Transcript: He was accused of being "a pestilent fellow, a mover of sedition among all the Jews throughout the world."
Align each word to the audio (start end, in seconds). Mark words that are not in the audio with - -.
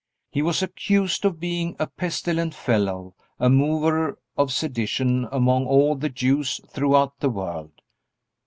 He 0.31 0.41
was 0.41 0.63
accused 0.63 1.25
of 1.25 1.39
being 1.39 1.75
"a 1.77 1.85
pestilent 1.85 2.55
fellow, 2.55 3.13
a 3.39 3.51
mover 3.51 4.17
of 4.35 4.51
sedition 4.51 5.27
among 5.31 5.67
all 5.67 5.93
the 5.93 6.09
Jews 6.09 6.59
throughout 6.73 7.19
the 7.19 7.29
world." 7.29 7.81